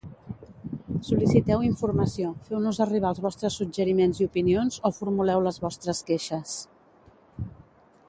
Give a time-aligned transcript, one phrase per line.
[1.07, 6.61] Sol·liciteu informació, feu-nos arribar els vostres suggeriments i opinions o formuleu les vostres queixes...